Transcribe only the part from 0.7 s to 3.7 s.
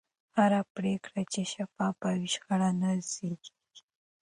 پرېکړه چې شفافه وي، شخړه نه زېږي.